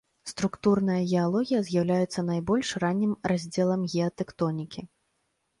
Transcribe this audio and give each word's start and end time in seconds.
Структурная 0.31 0.95
геалогія 1.11 1.59
з'яўляецца 1.67 2.23
найбольш 2.31 2.67
раннім 2.85 3.13
раздзелам 3.33 3.81
геатэктонікі. 3.93 4.81